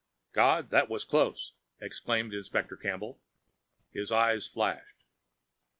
"God, 0.33 0.71
that 0.71 0.89
was 0.89 1.05
close!" 1.05 1.53
exclaimed 1.79 2.33
Inspector 2.33 2.75
Campbell. 2.77 3.21
His 3.91 4.11
eyes 4.11 4.47
flashed. 4.47 5.03